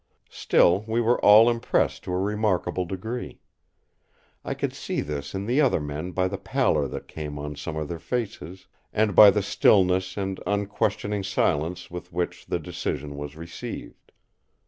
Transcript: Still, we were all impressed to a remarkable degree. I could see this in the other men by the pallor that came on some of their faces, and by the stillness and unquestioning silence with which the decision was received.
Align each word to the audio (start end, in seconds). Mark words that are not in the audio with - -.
Still, 0.31 0.83
we 0.87 0.99
were 0.99 1.23
all 1.23 1.47
impressed 1.47 2.05
to 2.05 2.11
a 2.13 2.17
remarkable 2.17 2.85
degree. 2.85 3.39
I 4.43 4.55
could 4.55 4.73
see 4.73 5.01
this 5.01 5.35
in 5.35 5.45
the 5.45 5.61
other 5.61 5.79
men 5.79 6.09
by 6.11 6.27
the 6.27 6.39
pallor 6.39 6.87
that 6.87 7.07
came 7.07 7.37
on 7.37 7.55
some 7.55 7.75
of 7.75 7.87
their 7.87 7.99
faces, 7.99 8.65
and 8.91 9.13
by 9.13 9.29
the 9.29 9.43
stillness 9.43 10.17
and 10.17 10.39
unquestioning 10.47 11.21
silence 11.21 11.91
with 11.91 12.11
which 12.11 12.47
the 12.47 12.57
decision 12.57 13.15
was 13.15 13.35
received. 13.35 14.11